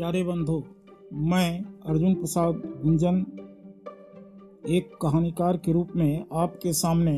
प्यारे 0.00 0.22
बंधु, 0.22 0.62
मैं 1.12 1.60
अर्जुन 1.86 2.14
प्रसाद 2.14 2.62
गुंजन, 2.82 3.16
एक 4.68 4.96
कहानीकार 5.02 5.56
के 5.56 5.72
रूप 5.72 5.88
में 5.96 6.24
आपके 6.32 6.72
सामने 6.72 7.12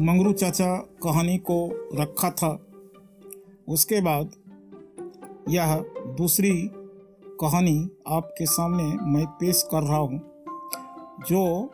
मंगरू 0.00 0.32
चाचा 0.32 0.66
कहानी 1.02 1.38
को 1.38 1.56
रखा 1.94 2.30
था। 2.30 2.50
उसके 3.68 4.00
बाद 4.00 4.30
यह 5.48 5.74
दूसरी 6.18 6.52
कहानी 7.40 7.76
आपके 8.08 8.46
सामने 8.46 8.84
मैं 9.10 9.26
पेश 9.26 9.62
कर 9.70 9.82
रहा 9.82 9.98
हूँ, 9.98 10.20
जो 11.28 11.70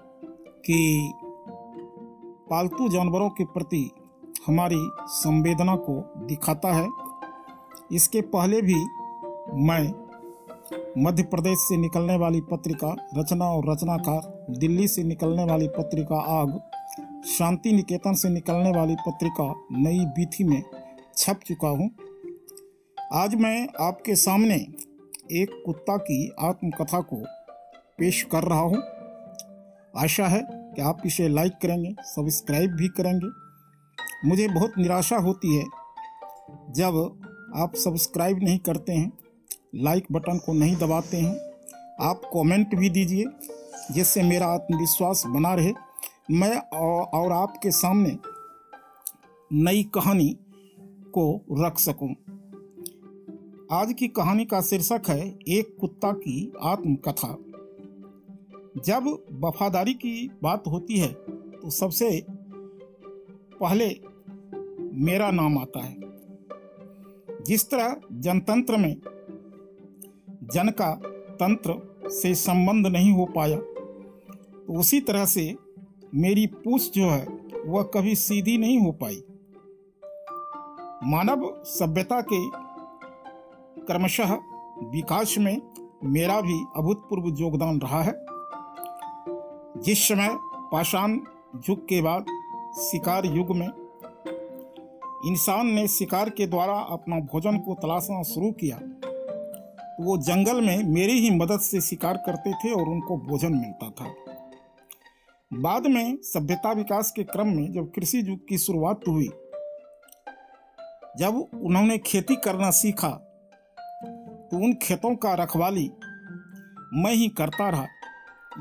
कि 0.66 1.12
पालतू 2.50 2.88
जानवरों 2.88 3.30
के 3.30 3.44
प्रति 3.44 3.90
हमारी 4.46 4.82
संवेदना 5.16 5.76
को 5.76 6.00
दिखाता 6.26 6.72
है। 6.72 6.88
इसके 7.92 8.20
पहले 8.20 8.60
भी 8.62 8.74
मैं 9.52 11.02
मध्य 11.04 11.22
प्रदेश 11.22 11.58
से 11.58 11.76
निकलने 11.76 12.16
वाली 12.16 12.40
पत्रिका, 12.40 12.94
रचना 13.16 13.44
और 13.44 13.70
रचनाकार, 13.70 14.46
दिल्ली 14.58 14.88
से 14.88 15.02
निकलने 15.02 15.44
वाली 15.44 15.68
पत्रिका 15.68 16.20
आग 16.40 16.60
शांति 17.26 17.72
निकेतन 17.72 18.14
से 18.14 18.28
निकलने 18.28 18.70
वाली 18.70 18.94
पत्रिका 18.94 19.54
नई 19.72 20.04
बीथी 20.06 20.44
में 20.44 20.62
छप 21.16 21.40
चुका 21.46 21.68
हूँ। 21.68 21.90
आज 23.12 23.34
मैं 23.34 23.68
आपके 23.80 24.14
सामने 24.16 24.54
एक 25.32 25.62
कुत्ता 25.66 25.96
की 25.96 26.32
आत्मकथा 26.40 27.00
को 27.00 27.16
पेश 27.98 28.22
कर 28.32 28.42
रहा 28.42 28.60
हूँ। 28.60 28.82
आशा 29.96 30.26
है 30.26 30.42
कि 30.50 30.82
आप 30.82 31.02
इसे 31.06 31.28
लाइक 31.28 31.52
करेंगे, 31.52 31.94
सब्सक्राइब 32.00 32.70
भी 32.70 32.88
करेंगे। 32.88 33.30
मुझे 34.28 34.48
बहुत 34.48 34.72
निराशा 34.78 35.16
होती 35.16 35.56
है 35.56 35.64
जब 36.70 37.18
आप 37.56 37.74
सब्सक्राइब 37.74 38.42
नहीं 38.42 38.58
करते 38.58 38.92
हैं। 38.92 39.12
लाइक 39.72 40.06
बटन 40.12 40.38
को 40.38 40.52
नहीं 40.52 40.76
दबाते 40.76 41.16
हैं। 41.16 41.34
आप 42.00 42.20
कमेंट 42.34 42.74
भी 42.74 42.90
दीजिए, 42.90 43.24
जिससे 43.90 44.22
मेरा 44.22 44.46
आत्मविश्वास 44.46 45.22
बना 45.26 45.54
रहे। 45.54 45.72
मैं 46.30 46.56
और 46.58 47.32
आपके 47.32 47.70
सामने 47.70 48.16
नई 49.52 49.82
कहानी 49.94 50.28
को 51.14 51.44
रख 51.60 51.78
सकूँ। 51.78 52.14
आज 53.72 53.92
की 53.92 54.08
कहानी 54.08 54.44
का 54.44 54.60
शीर्षक 54.60 55.02
है, 55.08 55.28
एक 55.48 55.76
कुत्ता 55.80 56.12
की 56.12 56.52
आत्मकथा। 56.62 57.36
जब 58.84 59.06
वफादारी 59.44 59.94
की 59.94 60.30
बात 60.42 60.66
होती 60.66 60.98
है 60.98 61.12
तो 61.54 61.70
सबसे 61.70 62.24
पहले 63.60 63.88
मेरा 65.04 65.30
नाम 65.30 65.58
आता 65.58 65.80
है। 65.80 65.96
जिस 67.42 67.68
तरह 67.70 67.96
जनतंत्र 68.12 68.76
में 68.76 68.96
जन 70.42 70.68
का 70.68 70.94
तंत्र 71.30 71.74
से 72.10 72.34
संबंध 72.34 72.86
नहीं 72.86 73.12
हो 73.12 73.24
पाया। 73.24 73.56
तो 73.56 74.78
उसी 74.78 75.00
तरह 75.00 75.24
से 75.24 75.56
मेरी 76.14 76.46
पूछ 76.46 76.94
जो 76.94 77.04
है, 77.04 77.26
वह 77.66 77.82
कभी 77.82 78.14
सीधी 78.14 78.58
नहीं 78.58 78.78
हो 78.78 78.92
पाई। 78.92 79.22
मानव 81.04 81.62
सभ्यता 81.64 82.20
के 82.20 82.48
क्रमशः 83.82 84.38
विकास 84.90 85.34
में 85.38 85.62
मेरा 86.04 86.40
भी 86.40 86.64
अभूतपूर्व 86.76 87.36
योगदान 87.40 87.80
रहा 87.80 88.02
है। 88.02 88.12
जिस 89.82 90.08
समय 90.08 90.28
पाषाण 90.72 91.18
युग 91.68 91.88
के 91.88 92.02
बाद 92.02 92.26
शिकार 92.78 93.26
युग 93.26 93.56
में 93.56 93.68
इंसान 95.26 95.66
ने 95.66 95.88
शिकार 95.88 96.30
के 96.30 96.46
द्वारा 96.46 96.78
अपना 96.78 97.16
भोजन 97.16 97.58
को 97.58 97.74
तलाशना 97.74 98.22
शुरू 98.22 98.52
किया 98.52 98.80
वो 100.00 100.16
जंगल 100.18 100.60
में 100.60 100.82
मेरी 100.84 101.18
ही 101.20 101.30
मदद 101.30 101.60
से 101.60 101.80
शिकार 101.80 102.16
करते 102.26 102.52
थे 102.54 102.72
और 102.72 102.88
उनको 102.88 103.16
भोजन 103.18 103.52
मिलता 103.52 103.90
था। 103.90 104.14
बाद 105.52 105.86
में 105.86 106.16
सभ्यता 106.24 106.72
विकास 106.72 107.10
के 107.10 107.22
क्रम 107.24 107.48
में 107.48 107.72
जब 107.72 107.90
कृषि 107.92 108.18
युग 108.28 108.46
की 108.48 108.58
शुरुआत 108.58 109.00
हुई, 109.08 109.28
जब 111.18 111.36
उन्होंने 111.54 111.98
खेती 111.98 112.36
करना 112.36 112.70
सीखा 112.70 113.08
तो 114.50 114.56
उन 114.56 114.74
खेतों 114.82 115.14
का 115.16 115.34
रखवाली 115.34 115.90
मैं 116.94 117.12
ही 117.12 117.28
करता 117.30 117.68
रहा। 117.68 117.86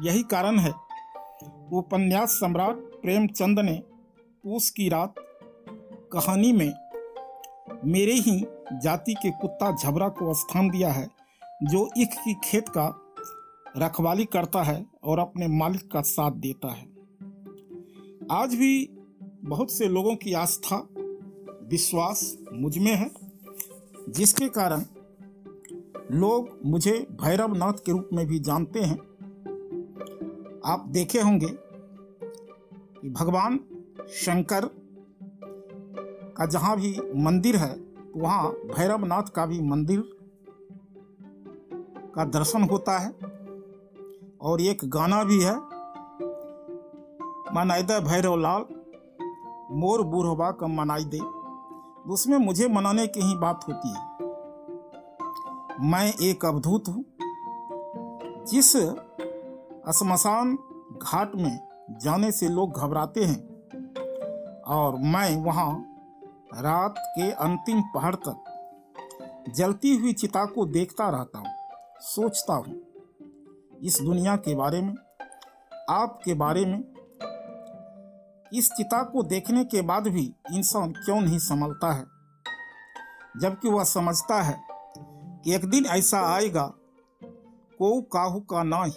यही 0.03 0.23
कारण 0.23 0.59
है, 0.59 0.71
उपन्यास 1.73 2.31
सम्राट 2.31 2.75
प्रेमचंद 3.01 3.59
ने 3.59 3.73
पूस 4.43 4.69
की 4.69 4.89
रात 4.89 5.15
कहानी 6.13 6.51
में 6.53 6.71
मेरे 7.85 8.13
ही 8.13 8.39
जाति 8.73 9.13
के 9.13 9.31
कुत्ता 9.31 9.71
झबरा 9.73 10.09
को 10.09 10.33
स्थान 10.33 10.69
दिया 10.69 10.91
है। 10.91 11.07
जो 11.63 11.89
इख 11.97 12.09
की 12.13 12.33
खेत 12.43 12.69
का 12.69 13.13
रखवाली 13.77 14.25
करता 14.25 14.63
है 14.63 14.85
और 15.03 15.19
अपने 15.19 15.47
मालिक 15.47 15.91
का 15.91 16.01
साथ 16.01 16.31
देता 16.31 16.67
है। 16.67 16.89
आज 18.31 18.55
भी 18.55 18.89
बहुत 19.43 19.71
से 19.71 19.87
लोगों 19.87 20.15
की 20.15 20.33
आस्था, 20.33 20.87
विश्वास 21.63 22.37
मुझमें 22.53 22.95
है, 22.95 23.11
जिसके 24.09 24.47
कारण 24.49 24.85
लोग 26.11 26.59
मुझे 26.65 27.07
भैरव 27.11 27.55
नाथ 27.55 27.73
के 27.73 27.91
रूप 27.91 28.09
में 28.13 28.27
भी 28.27 28.39
जानते 28.39 28.79
हैं। 28.79 28.97
आप 30.65 30.85
देखे 30.87 31.21
होंगे 31.21 31.49
कि 33.01 33.09
भगवान 33.09 33.59
शंकर 34.09 34.65
का 36.37 36.45
जहाँ 36.45 36.79
भी 36.79 36.97
मंदिर 37.15 37.55
है, 37.55 37.75
वहाँ 38.15 38.51
भैरवनाथ 38.51 39.23
का 39.23 39.45
भी 39.45 39.61
मंदिर 39.61 40.18
का 42.19 42.25
दर्शन 42.25 42.63
होता 42.63 42.97
है। 42.99 43.09
और 44.41 44.61
एक 44.61 44.81
गाना 44.85 45.23
भी 45.23 45.43
है। 45.43 45.55
मनाई 47.55 47.83
दे 47.83 47.99
भैरव 47.99 48.35
लाल, 48.35 48.65
मोर 49.71 50.01
बूढ़वा 50.01 50.51
का 50.51 50.67
मनाई 50.67 51.03
दे। 51.03 51.19
उसमें 52.09 52.37
मुझे 52.37 52.67
मनाने 52.67 53.07
की 53.07 53.19
ही 53.19 53.35
बात 53.35 53.65
होती 53.67 53.89
है। 53.89 54.01
मैं 55.89 56.13
एक 56.21 56.45
अवधूत 56.45 56.87
हूँ। 56.87 57.05
जिस 58.45 58.71
शमशान 59.99 60.57
घाट 61.03 61.35
में 61.35 61.59
जाने 61.91 62.31
से 62.31 62.49
लोग 62.49 62.77
घबराते 62.77 63.23
हैं, 63.23 63.41
और 64.61 64.95
मैं 64.95 65.43
वहाँ 65.45 65.71
रात 66.53 66.95
के 66.99 67.31
अंतिम 67.31 67.81
पहर 67.81 68.15
तक 68.15 68.43
जलती 69.55 69.95
हुई 69.95 70.13
चिता 70.13 70.45
को 70.45 70.65
देखता 70.65 71.09
रहता 71.09 71.39
हूँ। 71.39 71.58
सोचता 72.01 72.53
हूँ। 72.53 72.81
इस 73.83 74.01
दुनिया 74.01 74.35
के 74.35 74.55
बारे 74.55 74.81
में, 74.81 74.95
आपके 75.89 76.33
बारे 76.33 76.65
में, 76.65 76.93
इस 78.53 78.71
चिता 78.71 79.03
को 79.03 79.23
देखने 79.23 79.65
के 79.65 79.81
बाद 79.81 80.07
भी 80.07 80.33
इंसान 80.53 80.91
क्यों 80.91 81.21
नहीं 81.21 81.39
संभलता 81.39 81.91
है? 81.93 82.05
जबकि 83.37 83.69
वह 83.69 83.83
समझता 83.83 84.41
है 84.41 84.63
कि 85.43 85.55
एक 85.55 85.69
दिन 85.69 85.85
ऐसा 85.85 86.35
आएगा 86.35 86.73
को 87.79 88.01
काहू 88.01 88.39
का 88.39 88.63
ना 88.63 88.83
ही 88.83 88.91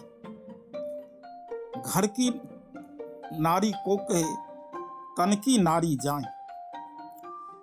घर 1.80 2.06
की 2.06 2.40
नारी 3.40 3.72
को 3.72 3.96
कहे 3.96 4.34
तन 5.18 5.36
की 5.44 5.58
नारी 5.58 5.96
जाए। 5.96 6.32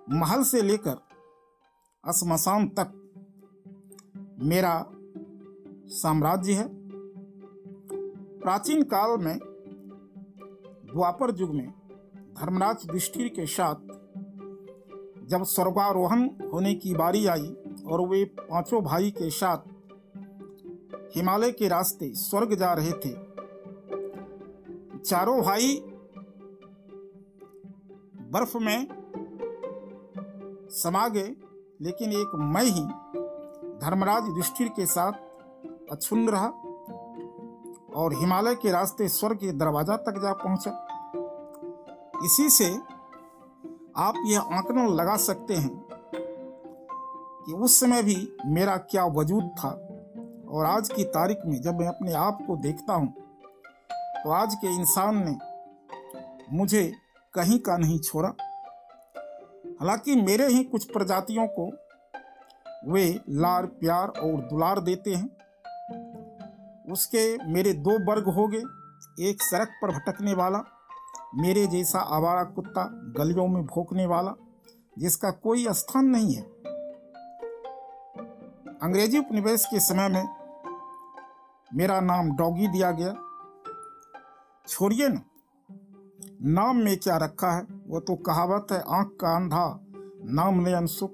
महल 0.10 0.44
से 0.44 0.62
लेकर 0.62 0.96
शमशान 2.12 2.68
तक 2.68 2.96
मेरा 4.40 4.86
साम्राज्य 5.90 6.54
है। 6.54 6.68
प्राचीन 8.40 8.84
काल 8.84 9.18
में 9.18 9.38
द्वापर 10.86 11.34
युग 11.36 11.54
में 11.56 11.70
धर्मराज 12.40 12.86
युधिष्ठिर 12.86 13.28
के 13.28 13.46
साथ 13.46 13.76
जब 15.28 15.44
स्वर्गारोहण 15.44 16.30
होने 16.54 16.74
की 16.76 16.94
बारी 16.94 17.26
आई 17.26 17.48
और 17.88 18.08
वे 18.08 18.24
पाँचों 18.40 18.82
भाई 18.84 19.12
के 19.12 19.30
साथ 19.30 19.58
हिमालय 21.16 21.52
के 21.52 21.68
रास्ते 21.68 22.12
स्वर्ग 22.16 22.54
जा 22.56 22.74
रहे 22.74 22.92
थे, 22.96 23.14
चारों 25.00 25.42
भाई 25.42 25.76
बर्फ़ 28.32 28.58
में 28.58 28.88
समा 30.72 31.08
गए। 31.08 31.36
लेकिन 31.82 32.14
एक 32.14 32.36
मैं 32.36 32.64
ही 32.64 32.86
धर्मराज 33.80 34.28
युधिष्ठिर 34.28 34.68
के 34.70 34.86
साथ 34.86 35.28
अछुन्न 35.92 36.30
रहा 36.30 36.48
और 37.96 38.14
हिमालय 38.14 38.56
के 38.56 38.72
रास्ते 38.72 39.08
स्वर्ग 39.10 39.38
के 39.38 39.52
दरवाज़ा 39.54 39.96
तक 39.98 40.20
जा 40.22 40.34
पहुँचा। 40.34 40.72
इसी 42.26 42.50
से 42.50 42.70
आप 43.98 44.14
यह 44.26 44.40
आंकलन 44.40 44.88
लगा 44.96 45.16
सकते 45.18 45.54
हैं 45.56 45.70
कि 47.46 47.54
उस 47.54 47.80
समय 47.80 48.04
भी 48.04 48.16
मेरा 48.46 48.76
क्या 48.86 49.06
वजूद 49.12 49.50
था। 49.60 49.70
और 50.50 50.66
आज 50.66 50.90
की 50.90 51.04
तारीख 51.10 51.40
में 51.46 51.62
जब 51.62 51.80
मैं 51.80 51.88
अपने 51.88 52.14
आप 52.18 52.38
को 52.48 52.56
देखता 52.58 52.94
हूँ 52.94 53.14
तो 54.24 54.32
आज 54.32 54.56
के 54.56 54.68
इंसान 54.70 55.24
ने 55.26 55.36
मुझे 56.52 56.92
कहीं 57.34 57.60
का 57.60 57.78
नहीं 57.78 58.00
छोड़ा। 58.00 58.30
हालाँकि 59.80 60.16
मेरे 60.18 60.48
ही 60.48 60.64
कुछ 60.64 60.86
प्रजातियों 60.92 61.48
को 61.50 61.66
वे 62.86 63.04
लार 63.30 63.66
प्यार 63.66 64.08
और 64.08 64.42
दुलार 64.44 64.80
देते 64.82 65.14
हैं। 65.14 65.30
उसके 66.92 67.52
मेरे 67.54 67.74
दो 67.74 68.12
वर्ग 68.12 68.24
हो 68.24 68.48
गए। 68.48 68.64
एक 69.30 69.44
सड़क 69.44 69.70
पर 69.82 69.92
भटकने 69.92 70.34
वाला, 70.34 70.64
मेरे 71.36 71.68
जैसा 71.68 72.00
आवारा 72.00 72.44
कुत्ता 72.44 72.84
गलियों 73.18 73.48
में 73.48 73.66
भोंकने 73.66 74.06
वाला, 74.06 74.34
जिसका 75.00 75.32
कोई 75.32 75.68
स्थान 75.70 76.06
नहीं 76.06 76.34
है। 76.34 76.42
अंग्रेज़ी 78.84 79.18
उपनिवेश 79.18 79.66
के 79.66 79.80
समय 79.80 80.10
में 80.10 80.28
मेरा 81.76 82.00
नाम 82.00 82.32
डॉगी 82.32 82.68
दिया 82.68 82.92
गया। 82.92 83.14
छोड़िए 84.68 85.08
ना, 85.10 85.22
नाम 86.42 86.78
में 86.78 86.98
क्या 86.98 87.18
रखा 87.18 87.52
है? 87.52 87.68
वो 87.88 88.00
तो 88.00 88.16
कहावत 88.16 88.68
है, 88.72 88.84
आँख 88.88 89.18
का 89.22 89.36
अंधा, 89.36 89.80
नाम 90.26 90.66
ले 90.66 90.74
अनसुख। 90.74 91.12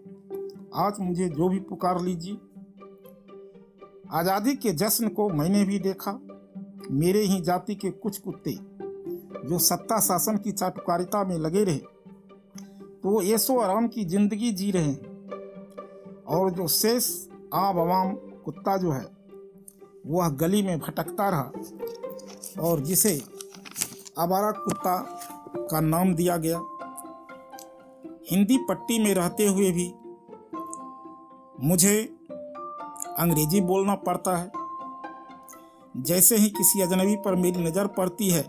आज 0.76 0.94
मुझे 1.00 1.30
जो 1.30 1.50
भी 1.50 1.60
पुकार 1.60 2.02
लीजिए 2.02 2.36
आज़ादी 4.10 4.56
के 4.56 4.72
जश्न 4.74 5.08
को 5.08 5.28
मैंने 5.30 5.64
भी 5.66 5.80
देखा। 5.80 6.20
मेरे 6.92 7.22
ही 7.22 7.40
जाति 7.42 7.76
के 7.76 7.90
कुछ 7.92 8.18
कुत्ते 8.18 8.52
जो 9.48 9.60
सत्ता 9.60 10.00
शासन 10.00 10.38
की 10.38 10.52
चाटुकारिता 10.52 11.24
में 11.24 11.38
लगे 11.38 11.64
रहे 11.64 11.78
तो 12.98 13.10
वो 13.10 13.22
ऐसो 13.24 13.58
आराम 13.60 13.88
की 13.88 14.06
ज़िंदगी 14.06 14.52
जी 14.52 14.72
रहे 14.72 14.84
हैं। 14.84 16.24
और 16.28 16.52
जो 16.52 16.68
शेष 16.68 17.10
आम 17.54 17.80
आवाम 17.80 18.14
कुत्ता 18.46 18.78
जो 18.78 18.92
है, 18.92 19.06
वह 20.08 20.30
गली 20.30 20.62
में 20.62 20.80
भटकता 20.80 21.30
रहा 21.30 22.64
और 22.64 22.80
जिसे 22.80 23.22
आवारा 24.20 24.52
कुत्ता 24.52 24.98
का 25.72 25.80
नाम 25.82 26.14
दिया 26.16 26.38
गया। 26.38 26.62
हिंदी 28.32 28.58
पट्टी 28.70 29.00
में 29.00 29.14
रहते 29.16 29.48
हुए 29.48 29.72
भी 29.72 29.94
मुझे 31.68 32.15
अंग्रेज़ी 33.16 33.62
बोलना 33.64 33.96
पड़ता 34.02 34.36
है। 34.38 34.52
जैसे 36.04 36.38
ही 36.38 36.50
किसी 36.52 36.82
अजनबी 36.82 37.16
पर 37.16 37.36
मेरी 37.36 37.64
नज़र 37.64 37.88
पड़ती 37.98 38.30
है 38.30 38.42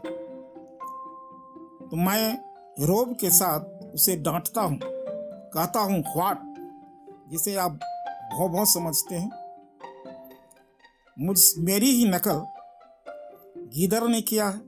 तो 1.82 1.96
मैं 1.96 2.32
रोब 2.80 3.14
के 3.14 3.30
साथ 3.32 3.94
उसे 3.94 4.16
डांटता 4.18 4.60
हूँ, 4.62 4.78
कहता 4.78 5.80
हूँ 5.80 6.02
ह्वाट 6.08 6.38
जिसे 7.30 7.54
आप 7.56 7.78
भौ 8.32 8.48
भौ 8.48 8.64
समझते 8.66 9.14
हैं। 9.14 9.30
मुझ, 11.16 11.38
मेरी 11.58 11.90
ही 11.90 12.04
नकल 12.06 12.44
गीदर 13.68 14.06
ने 14.08 14.20
किया 14.22 14.48
है। 14.48 14.60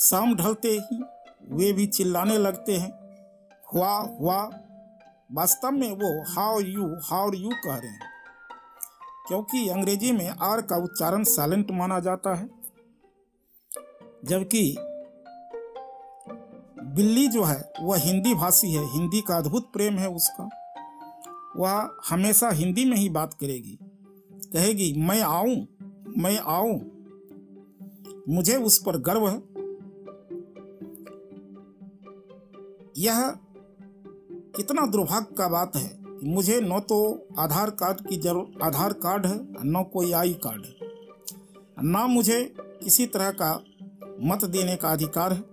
शाम 0.00 0.34
ढलते 0.36 0.68
ही 0.70 1.02
वे 1.50 1.72
भी 1.72 1.86
चिल्लाने 1.88 2.38
लगते 2.38 2.76
हैं 2.76 2.90
हुआ 3.66 3.92
हुआ 4.12 4.38
वास्तव 5.30 5.70
में 5.70 5.90
वो, 5.92 6.22
हाउ 6.30 6.60
यू 6.60 6.86
हाउ 7.04 7.32
यू? 7.32 7.50
कह 7.50 7.74
रहे 7.74 7.90
हैं। 7.90 8.14
क्योंकि 9.28 9.68
अंग्रेज़ी 9.68 10.12
में 10.12 10.28
आर 10.28 10.62
का 10.62 10.76
उच्चारण 10.76 11.24
साइलेंट 11.24 11.70
माना 11.70 12.00
जाता 12.00 12.34
है। 12.34 12.50
जबकि 14.24 14.76
बिल्ली 16.82 17.28
जो 17.28 17.44
है, 17.44 17.72
वह 17.80 17.96
हिंदी 17.96 18.34
भाषी 18.34 18.72
है, 18.72 18.92
हिंदी 18.92 19.20
का 19.20 19.36
अद्भुत 19.36 19.72
प्रेम 19.72 19.94
है 19.94 20.08
उसका। 20.08 20.48
वह 21.56 21.90
हमेशा 22.08 22.50
हिंदी 22.50 22.84
में 22.84 22.96
ही 22.96 23.08
बात 23.08 23.34
करेगी। 23.34 23.78
कहेगी, 24.52 24.94
मैं 24.98 25.22
आऊँ 25.22 25.68
मैं 26.18 26.38
आऊँ। 26.38 26.96
मुझे 28.28 28.56
उस 28.56 28.78
पर 28.78 28.98
गर्व 28.98 29.28
है। 29.28 29.36
यह 32.98 33.30
कितना 34.56 34.86
दुर्भाग्य 34.86 35.34
का 35.34 35.48
बात 35.48 35.76
है। 35.76 36.05
मुझे 36.24 36.60
न 36.60 36.78
तो 36.80 37.26
आधार 37.38 37.70
कार्ड 37.70 38.00
की 38.08 38.16
ज़रूर, 38.16 38.58
आधार 38.62 38.92
कार्ड 38.92 39.26
है, 39.26 39.36
न 39.64 39.82
कोई 39.92 40.12
आई 40.12 40.32
कार्ड 40.32 40.64
है। 40.64 40.74
न 41.84 42.06
मुझे 42.10 42.54
किसी 42.58 43.06
तरह 43.06 43.30
का 43.30 43.64
मत 44.22 44.44
देने 44.44 44.76
का 44.76 44.92
अधिकार 44.92 45.32
है। 45.32 45.44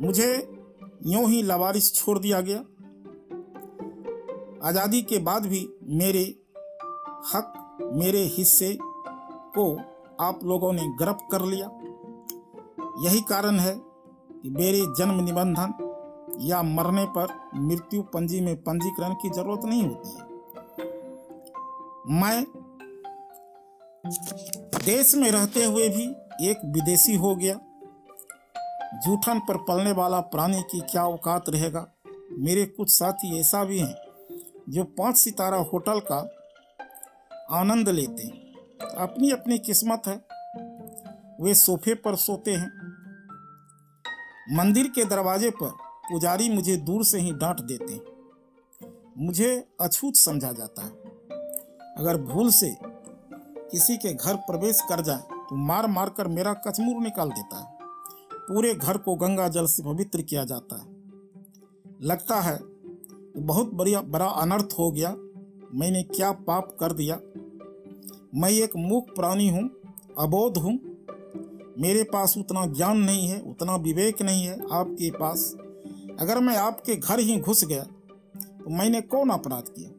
मुझे 0.00 0.58
यूँ 1.06 1.28
ही 1.30 1.42
लवारिस 1.42 1.94
छोड़ 1.94 2.18
दिया 2.18 2.40
गया। 2.40 2.58
आज़ादी 4.68 5.02
के 5.02 5.18
बाद 5.18 5.46
भी 5.46 5.68
मेरे 5.82 6.22
हक, 7.34 7.52
मेरे 7.94 8.22
हिस्से 8.24 8.78
को 8.80 9.74
आप 10.20 10.40
लोगों 10.44 10.72
ने 10.72 10.82
गिरफ्त 10.82 11.28
कर 11.32 11.42
लिया। 11.42 11.70
यही 13.04 13.20
कारण 13.20 13.58
है 13.58 13.74
कि 13.76 14.50
मेरे 14.50 14.80
जन्म 14.98 15.24
निबंधन 15.24 15.85
या 16.40 16.62
मरने 16.62 17.04
पर 17.04 17.50
मृत्यु 17.54 18.02
पंजी 18.02 18.40
में 18.40 18.56
पंजीकरण 18.56 19.14
की 19.14 19.30
ज़रूरत 19.30 19.64
नहीं 19.64 19.88
होती 19.88 20.08
है। 20.08 20.26
मैं 22.20 22.46
देश 24.84 25.14
में 25.14 25.30
रहते 25.30 25.64
हुए 25.64 25.88
भी 25.88 26.04
एक 26.50 26.58
विदेशी 26.64 27.16
हो 27.16 27.36
गया। 27.36 27.54
जूठन 28.94 29.38
पर 29.38 29.56
पलने 29.56 29.92
वाला 29.92 30.20
प्राणी 30.20 30.62
की 30.62 30.80
क्या 30.80 31.06
औकात 31.06 31.48
रहेगा? 31.48 31.86
मेरे 32.32 32.66
कुछ 32.66 32.90
साथी 32.90 33.40
ऐसा 33.40 33.64
भी 33.64 33.78
हैं 33.78 33.94
जो 34.68 34.84
पाँच 34.84 35.16
सितारा 35.16 35.56
होटल 35.56 36.00
का 36.12 36.18
आनंद 37.50 37.88
लेते 37.88 38.22
हैं। 38.22 38.46
अपनी 38.96 39.30
अपनी 39.30 39.58
किस्मत 39.58 40.02
है। 40.06 40.16
वे 41.40 41.54
सोफे 41.54 41.94
पर 41.94 42.16
सोते 42.16 42.52
हैं। 42.52 42.86
मंदिर 44.52 44.88
के 44.88 45.04
दरवाजे 45.04 45.50
पर 45.50 45.85
पुजारी 46.10 46.48
मुझे 46.48 46.76
दूर 46.76 47.04
से 47.04 47.18
ही 47.18 47.32
डांट 47.34 47.60
देते 47.62 48.00
मुझे 49.18 49.48
अछूत 49.80 50.16
समझा 50.16 50.52
जाता 50.52 50.82
है। 50.82 50.90
अगर 51.98 52.16
भूल 52.22 52.50
से 52.50 52.74
किसी 52.82 53.96
के 53.96 54.12
घर 54.14 54.36
प्रवेश 54.42 54.80
कर 54.80 55.00
जाए 55.00 55.22
तो 55.48 55.56
मार 55.56 55.86
मार 55.86 56.08
कर 56.08 56.28
मेरा 56.28 56.52
कचमूर 56.66 57.02
निकाल 57.02 57.30
देता 57.30 57.58
है। 57.58 57.74
पूरे 58.48 58.74
घर 58.74 58.96
को 58.98 59.14
गंगा 59.14 59.48
जल 59.48 59.66
से 59.66 59.82
पवित्र 59.82 60.22
किया 60.22 60.44
जाता 60.44 60.76
है। 60.76 60.94
लगता 62.02 62.40
है 62.40 62.56
तो 62.56 63.40
बहुत 63.40 63.72
बढ़िया, 63.74 64.00
बड़ा 64.00 64.26
अनर्थ 64.26 64.74
हो 64.78 64.90
गया। 64.90 65.14
मैंने 65.74 66.02
क्या 66.04 66.30
पाप 66.32 66.76
कर 66.80 66.92
दिया? 66.92 67.18
मैं 68.34 68.50
एक 68.50 68.76
मूक 68.76 69.14
प्राणी 69.14 69.48
हूँ, 69.48 69.68
अबोध 70.18 70.58
हूँ। 70.58 70.78
मेरे 71.78 72.02
पास 72.04 72.36
उतना 72.38 72.66
ज्ञान 72.66 72.98
नहीं 72.98 73.28
है, 73.28 73.40
उतना 73.40 73.76
विवेक 73.76 74.22
नहीं 74.22 74.44
है 74.44 74.54
आपके 74.72 75.10
पास। 75.10 75.54
अगर 76.20 76.40
मैं 76.40 76.56
आपके 76.56 76.96
घर 76.96 77.18
ही 77.18 77.36
घुस 77.40 77.64
गया 77.64 77.82
तो 77.82 78.70
मैंने 78.70 79.00
कौन 79.02 79.30
अपराध 79.30 79.68
किया? 79.68 79.90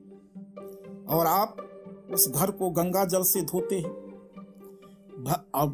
और 1.16 1.28
आप 1.28 1.58
उस 2.14 2.28
घर 2.30 2.52
को 2.52 2.70
गंगा 2.70 3.04
जल 3.06 3.24
से 3.24 3.42
धोते 3.42 3.80
हैं? 3.80 3.92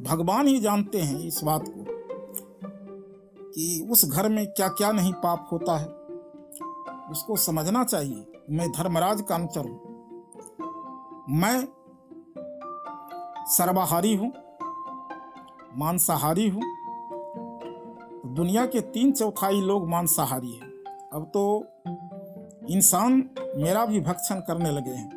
भगवान 0.04 0.48
ही 0.48 0.60
जानते 0.60 1.02
हैं 1.02 1.20
इस 1.20 1.44
बात 1.44 1.68
को 1.68 1.86
कि 3.50 3.88
उस 3.92 4.06
घर 4.06 4.30
में 4.30 4.46
क्या 4.48 4.68
क्या 4.70 4.92
नहीं 4.92 5.14
पाप 5.14 5.48
होता 5.52 5.78
है। 5.78 5.88
उसको 7.12 7.36
समझना 7.38 7.84
चाहिए, 7.84 8.26
मैं 8.50 8.72
धर्मराज 8.72 9.22
का 9.22 9.36
अनुचर 9.36 9.62
हूँ। 9.62 9.80
मैं 11.32 11.68
सर्वाहारी 13.48 14.16
हूँ, 14.16 14.32
मांसाहारी 15.78 16.48
हूँ 16.50 16.62
दुनिया 18.34 18.66
के 18.66 18.80
तीन 18.94 19.12
चौथाई 19.12 19.60
लोग 19.62 19.88
मांसाहारी 19.90 20.52
हैं। 20.52 20.68
अब 21.14 21.30
तो 21.34 21.44
इंसान 22.70 23.12
मेरा 23.58 23.86
भी 23.86 24.00
भक्षण 24.00 24.40
करने 24.40 24.72
लगे 24.72 24.92
हैं। 24.92 25.10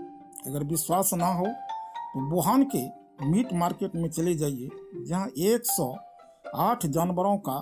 अगर 0.46 0.64
विश्वास 0.64 1.12
ना 1.14 1.26
हो 1.26 1.46
तो 1.46 2.28
वुहान 2.30 2.64
के 2.74 2.82
मीट 3.26 3.52
मार्केट 3.52 3.94
में 3.94 4.08
चले 4.10 4.34
जाइए, 4.34 4.68
जहाँ 5.06 5.28
108 5.38 6.86
जानवरों 6.86 7.36
का 7.38 7.56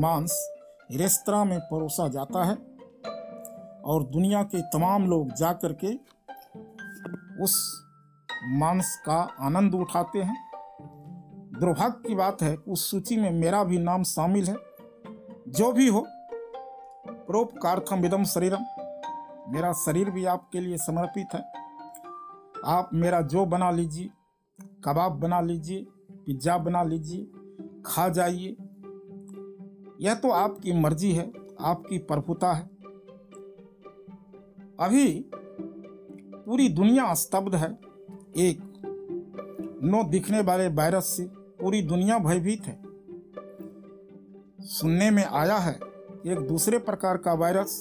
मांस 0.00 0.36
रेस्तरा 0.92 1.44
में 1.44 1.58
परोसा 1.60 2.08
जाता 2.08 2.44
है 2.44 2.54
और 3.84 4.02
दुनिया 4.04 4.42
के 4.44 4.62
तमाम 4.68 5.06
लोग 5.06 5.32
जा 5.32 5.52
कर 5.54 5.72
के 5.84 5.94
उस 7.42 7.56
मांस 8.48 8.96
का 9.06 9.20
आनंद 9.40 9.74
उठाते 9.74 10.18
हैं। 10.18 10.36
दुर्भाग्य 11.60 12.08
की 12.08 12.14
बात 12.14 12.42
है, 12.42 12.54
उस 12.56 12.90
सूची 12.90 13.16
में 13.16 13.30
मेरा 13.30 13.64
भी 13.64 13.78
नाम 13.78 14.02
शामिल 14.04 14.48
है। 14.48 14.56
जो 15.48 15.72
भी 15.72 15.88
हो 15.88 16.06
प्रोपकार्थम 17.06 18.00
विदम 18.00 18.24
शरीरम। 18.24 18.64
मेरा 19.48 19.72
शरीर 19.72 20.10
भी 20.10 20.24
आपके 20.24 20.60
लिए 20.60 20.76
समर्पित 20.76 21.34
है। 21.34 21.40
आप 22.64 22.90
मेरा 22.94 23.20
जो 23.20 23.46
बना 23.46 23.70
लीजिए, 23.70 24.10
कबाब 24.84 25.12
बना 25.12 25.40
लीजिए, 25.40 25.86
पिज़्ज़ा 26.26 26.58
बना 26.58 26.82
लीजिए, 26.82 27.24
खा 27.86 28.08
जाइए। 28.08 28.56
यह 30.00 30.14
तो 30.14 30.30
आपकी 30.30 30.72
मर्ज़ी 30.72 31.12
है, 31.12 31.32
आपकी 31.60 31.98
प्रभुता 31.98 32.52
है। 32.52 32.64
अभी 34.80 35.30
पूरी 36.36 36.68
दुनिया 36.68 37.14
स्तब्ध 37.14 37.54
है, 37.54 37.78
एक, 38.36 38.62
नो 39.82 40.02
दिखने 40.02 40.40
वाले 40.40 40.68
वायरस 40.68 41.04
से 41.04 41.24
पूरी 41.60 41.82
दुनिया 41.82 42.18
भयभीत 42.18 42.66
है। 42.66 42.85
सुनने 44.66 45.10
में 45.10 45.24
आया 45.24 45.56
है। 45.56 45.72
एक 46.26 46.38
दूसरे 46.48 46.78
प्रकार 46.78 47.16
का 47.16 47.32
वायरस 47.34 47.80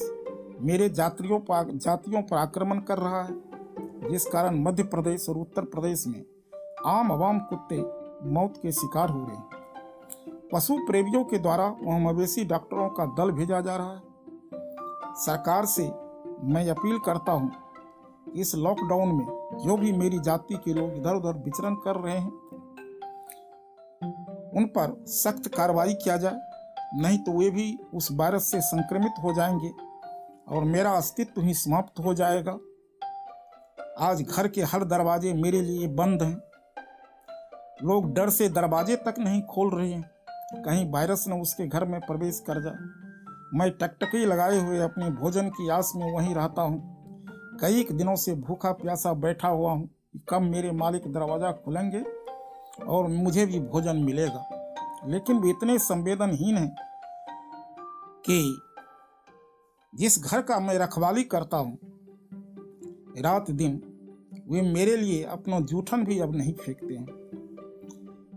मेरे 0.62 0.90
जातियों 0.90 1.40
पर 1.40 1.72
जातियों 1.76 2.22
पर 2.22 2.38
आक्रमण 2.38 2.80
कर 2.80 2.98
रहा 2.98 3.22
है, 3.24 3.34
जिस 4.10 4.26
कारण 4.26 4.62
मध्य 4.64 4.84
प्रदेश 4.86 5.28
और 5.30 5.38
उत्तर 5.38 5.66
प्रदेश 5.66 6.06
में 6.08 6.24
आम 6.88 7.12
आवाम 7.12 7.40
कुत्ते 7.46 7.82
मौत 8.30 8.60
के 8.62 8.72
शिकार 8.72 9.10
हो 9.10 9.26
रहे 9.26 9.36
हैं। 9.36 10.50
पशु 10.54 10.78
प्रेमियों 10.88 11.24
के 11.24 11.38
द्वारा 11.40 11.68
वह 11.82 12.00
मवेशी 12.02 12.46
डॉक्टरों 12.46 12.90
का 12.90 13.06
दल 13.16 13.32
भेजा 13.32 13.62
जा 13.62 13.76
रहा 13.76 13.94
है। 13.94 14.02
सरकार 15.18 15.66
से 15.66 15.92
मैं 16.46 16.68
अपील 16.70 17.00
करता 17.06 17.32
हूँ, 17.32 17.52
इस 18.36 18.56
लॉकडाउन 18.56 19.16
में 19.16 19.26
जो 19.60 19.78
भी 19.78 19.92
मेरी 19.94 20.20
जाति 20.22 20.56
के 20.56 20.74
लोग 20.74 20.98
इधर 20.98 21.16
उधर 21.16 21.44
विचरण 21.46 21.76
कर 21.86 21.96
रहे 21.98 22.18
हैं, 22.18 22.32
उन 24.52 24.66
पर 24.68 25.04
सख्त 25.14 25.48
कार्रवाई 25.56 25.94
किया 25.96 26.18
जाए। 26.18 26.54
नहीं 26.94 27.18
तो 27.18 27.32
वे 27.32 27.50
भी 27.50 27.80
उस 27.94 28.10
वायरस 28.12 28.44
से 28.44 28.62
संक्रमित 28.62 29.14
हो 29.24 29.34
जाएँगे 29.34 29.72
और 30.56 30.64
मेरा 30.64 30.92
अस्तित्व 30.92 31.42
ही 31.42 31.54
समाप्त 31.54 32.00
हो 32.00 32.14
जाएगा। 32.14 32.58
आज 34.00 34.22
घर 34.22 34.48
के 34.48 34.62
हर 34.62 34.84
दरवाजे 34.84 35.34
मेरे 35.34 35.62
लिए 35.62 35.88
बंद 35.88 36.24
हैं। 36.24 36.42
लोग 37.84 38.14
डर 38.14 38.30
से 38.30 38.50
दरवाजे 38.50 38.96
तक 38.96 39.16
नहीं 39.20 39.42
खोल 39.42 39.76
रहे 39.76 39.92
हैं। 39.92 40.12
कहीं 40.56 40.92
वायरस 40.92 41.26
न 41.28 41.34
उसके 41.34 41.68
घर 41.68 41.86
में 41.86 42.02
प्रवेश 42.02 42.44
कर 42.48 42.62
जाए। 42.62 42.78
मैं 43.54 43.72
टकटकी 43.72 44.26
लगाए 44.26 44.60
हुए 44.60 44.80
अपने 44.80 45.10
भोजन 45.10 45.50
की 45.50 45.70
आस 45.70 45.92
में 45.96 46.12
वहीं 46.12 46.36
रहता 46.36 46.62
हूँ। 46.62 46.96
कई 47.62 47.88
दिनों 47.92 48.16
से 48.16 48.36
भूखा 48.36 48.72
प्यासा 48.72 49.14
बैठा 49.14 49.48
हुआ 49.48 49.72
हूँ 49.72 49.90
कब 50.30 50.42
मेरे 50.42 50.72
मालिक 50.72 51.14
दरवाज़ा 51.14 51.52
खुलेंगे 51.52 52.04
और 52.86 53.08
मुझे 53.08 53.46
भी 53.46 53.60
भोजन 53.60 53.98
मिलेगा। 53.98 54.55
लेकिन 55.08 55.40
वे 55.40 55.50
इतने 55.50 55.80
संवेदनहीन 55.80 56.58
हैं 56.58 56.76
कि 58.30 58.62
जिस 59.96 60.24
घर 60.24 60.42
का 60.42 60.60
मैं 60.60 60.76
रखवाली 60.76 61.24
करता 61.24 61.58
हूँ, 61.58 61.78
रात 63.18 63.52
दिन 63.52 63.82
वे 64.48 64.62
मेरे 64.62 64.98
लिए 64.98 65.24
अपना 65.24 65.60
जूठन 65.60 66.04
भी 66.04 66.20
अब 66.20 66.36
नहीं 66.36 66.54
फेंकते 66.54 66.94
हैं। 66.94 67.08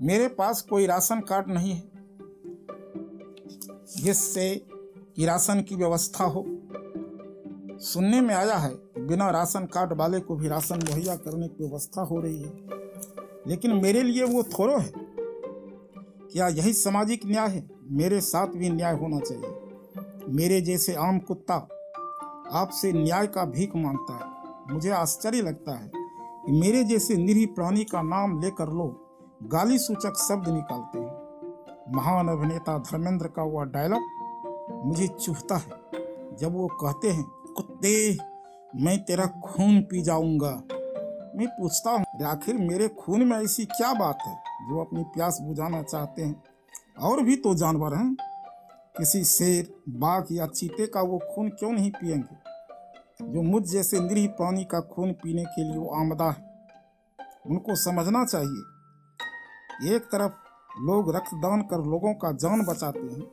मेरे 0.06 0.28
पास 0.28 0.62
कोई 0.62 0.86
राशन 0.86 1.20
कार्ड 1.20 1.48
नहीं 1.48 1.72
है 1.72 1.90
जिससे 3.96 4.66
कि 5.16 5.26
राशन 5.26 5.62
की 5.62 5.74
व्यवस्था 5.74 6.24
हो। 6.24 6.44
सुनने 7.78 8.20
में 8.20 8.34
आया 8.34 8.56
है, 8.56 8.74
बिना 8.98 9.30
राशन 9.30 9.66
कार्ड 9.66 9.92
वाले 9.92 10.20
को 10.20 10.36
भी 10.36 10.48
राशन 10.48 10.76
मुहैया 10.76 11.16
करने 11.16 11.48
की 11.48 11.64
व्यवस्था 11.64 12.02
हो 12.02 12.20
रही 12.20 12.42
है। 12.42 12.52
लेकिन 13.46 13.72
मेरे 13.72 14.02
लिए 14.02 14.24
वो 14.24 14.42
थोड़ो 14.42 14.78
है। 14.78 15.07
क्या 16.32 16.48
यही 16.48 16.72
सामाजिक 16.72 17.20
न्याय 17.26 17.48
है? 17.48 17.68
मेरे 17.90 18.20
साथ 18.20 18.46
भी 18.46 18.70
न्याय 18.70 18.96
होना 18.96 19.18
चाहिए। 19.20 19.54
मेरे 20.28 20.60
जैसे 20.60 20.94
आम 20.94 21.18
कुत्ता 21.18 21.54
आपसे 22.52 22.92
न्याय 22.92 23.26
का 23.26 23.44
भीख 23.44 23.76
माँगता 23.76 24.14
है। 24.14 24.74
मुझे 24.74 24.90
आश्चर्य 24.90 25.42
लगता 25.42 25.72
है 25.72 25.90
कि 25.94 26.52
मेरे 26.52 26.84
जैसे 26.84 27.16
निरीह 27.16 27.46
प्राणी 27.46 27.84
का 27.84 28.02
नाम 28.02 28.40
लेकर 28.40 28.68
लोग 28.68 29.48
गाली 29.48 29.78
सूचक 29.78 30.16
शब्द 30.16 30.48
निकालते 30.48 30.98
हैं। 30.98 31.96
महान 31.96 32.28
अभिनेता 32.28 32.78
धर्मेंद्र 32.78 33.26
का 33.26 33.42
वह 33.42 33.64
डायलॉग 33.64 34.02
मुझे 34.86 35.08
चुभता 35.08 35.56
है। 35.56 35.70
जब 36.36 36.54
वो 36.54 36.66
कहते 36.66 37.08
हैं, 37.08 37.24
कुत्ते, 37.56 38.16
मैं 38.76 39.04
तेरा 39.04 39.26
खून 39.26 39.80
पी 39.80 40.02
जाऊँगा। 40.02 40.62
मैं 41.36 41.46
पूछता 41.46 41.90
हूँ, 41.90 42.26
आखिर 42.26 42.54
मेरे 42.58 42.88
खून 42.88 43.24
में 43.24 43.36
ऐसी 43.36 43.64
क्या 43.64 43.92
बात 43.94 44.18
है? 44.26 44.47
जो 44.68 44.80
अपनी 44.80 45.02
प्यास 45.04 45.38
बुझाना 45.42 45.82
चाहते 45.82 46.22
हैं, 46.22 46.42
और 47.00 47.22
भी 47.22 47.36
तो 47.36 47.54
जानवर 47.54 47.94
हैं। 47.94 48.16
किसी 48.98 49.24
शेर, 49.24 49.74
बाघ 49.88 50.24
या 50.32 50.46
चीते 50.46 50.86
का 50.86 51.00
वो 51.00 51.18
खून 51.34 51.48
क्यों 51.48 51.72
नहीं 51.72 51.90
पिएँगे 51.90 52.48
जो 53.32 53.42
मुझ 53.42 53.62
जैसे 53.64 54.00
निरीह 54.00 54.28
प्राणी 54.28 54.64
का 54.64 54.80
खून 54.80 55.12
पीने 55.12 55.44
के 55.44 55.64
लिए 55.64 55.76
वो 55.76 55.88
आमदा 55.88 56.30
है। 56.30 56.66
उनको 57.46 57.74
समझना 57.74 58.24
चाहिए। 58.24 59.94
एक 59.94 60.02
तरफ़ 60.02 60.32
लोग 60.80 61.16
रक्तदान 61.16 61.62
कर 61.62 61.78
लोगों 61.78 62.14
का 62.14 62.32
जान 62.32 62.64
बचाते 62.64 62.98
हैं, 62.98 63.26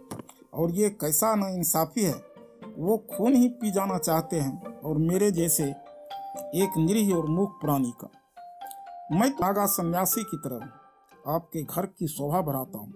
और 0.53 0.71
ये 0.71 0.89
कैसा 0.89 1.35
ना 1.35 1.47
इंसाफी 1.47 2.03
है, 2.03 2.25
वो 2.77 2.97
खून 2.97 3.33
ही 3.33 3.49
पी 3.49 3.71
जाना 3.71 3.97
चाहते 3.97 4.39
हैं, 4.39 4.79
और 4.79 4.97
मेरे 4.97 5.31
जैसे 5.31 5.63
एक 6.55 6.73
निरीह 6.77 7.15
और 7.15 7.25
मूक 7.25 7.59
प्राणी 7.61 7.93
का। 8.03 8.09
मैं 9.11 9.29
नागा 9.29 9.65
सन्यासी 9.65 10.23
की 10.23 10.37
तरह 10.37 10.84
आपके 11.27 11.63
घर 11.63 11.85
की 11.85 12.07
शोभा 12.07 12.41
बढ़ाता 12.41 12.79
हूँ। 12.79 12.93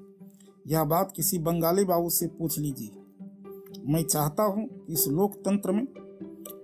यह 0.67 0.83
बात 0.83 1.13
किसी 1.15 1.39
बंगाली 1.39 1.86
बाबू 1.86 2.09
से 2.09 2.27
पूछ 2.27 2.57
लीजिए। 2.59 2.91
मैं 3.93 4.03
चाहता 4.03 4.43
हूँ 4.43 4.67
कि 4.67 4.93
इस 4.93 5.07
लोकतंत्र 5.07 5.71
में 5.71 5.88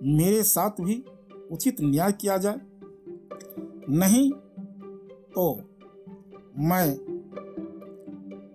मेरे 0.02 0.42
साथ 0.42 0.80
भी 0.80 1.04
उचित 1.52 1.80
न्याय 1.80 2.12
किया 2.12 2.36
जाए। 2.36 2.60
नहीं 3.88 4.30
तो 5.34 5.52
मैं 6.58 6.96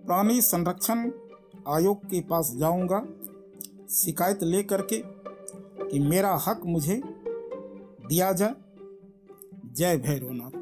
प्राणी 0.06 0.40
संरक्षण 0.40 1.10
आयोग 1.68 2.04
के 2.04 2.20
पास 2.20 2.52
जाऊँगा, 2.56 3.04
शिकायत 3.90 4.42
लेकर 4.42 4.82
के 4.82 5.02
कि 5.88 5.98
मेरा 5.98 6.34
हक 6.46 6.60
मुझे 6.66 7.00
दिया 8.08 8.32
जाए। 8.32 8.54
जय 9.72 9.96
भैरवनाथ 9.96 10.61